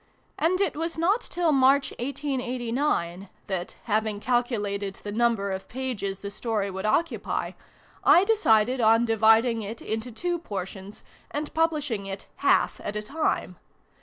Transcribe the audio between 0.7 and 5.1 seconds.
was not till March, 1889, that, having calcu lated